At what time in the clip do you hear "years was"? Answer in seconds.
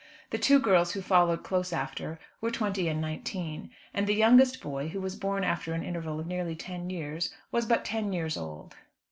6.89-7.67